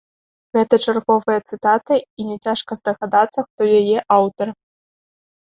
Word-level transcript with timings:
Гэта 0.57 0.75
чарговая 0.85 1.35
цытата, 1.49 1.93
і 2.23 2.25
няцяжка 2.31 2.71
здагадацца, 2.81 3.39
хто 3.47 3.61
яе 3.83 3.97
аўтар. 4.19 4.47